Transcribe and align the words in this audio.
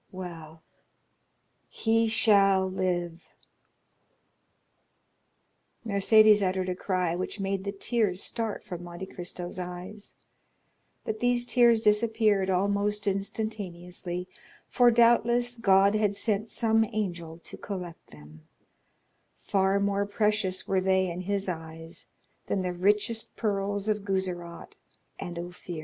Well, 0.11 0.63
he 1.69 2.07
shall 2.07 2.67
live!" 2.67 3.29
Mercédès 5.85 6.41
uttered 6.41 6.69
a 6.69 6.75
cry 6.75 7.15
which 7.15 7.39
made 7.39 7.65
the 7.65 7.71
tears 7.71 8.23
start 8.23 8.63
from 8.63 8.83
Monte 8.83 9.05
Cristo's 9.05 9.59
eyes; 9.59 10.15
but 11.05 11.19
these 11.19 11.45
tears 11.45 11.81
disappeared 11.81 12.49
almost 12.49 13.05
instantaneously, 13.05 14.27
for, 14.67 14.89
doubtless, 14.89 15.59
God 15.59 15.93
had 15.93 16.15
sent 16.15 16.49
some 16.49 16.83
angel 16.83 17.37
to 17.43 17.55
collect 17.55 18.07
them—far 18.07 19.79
more 19.79 20.07
precious 20.07 20.67
were 20.67 20.81
they 20.81 21.11
in 21.11 21.21
his 21.21 21.47
eyes 21.47 22.07
than 22.47 22.63
the 22.63 22.73
richest 22.73 23.35
pearls 23.35 23.87
of 23.87 24.03
Guzerat 24.03 24.77
and 25.19 25.37
Ophir. 25.37 25.79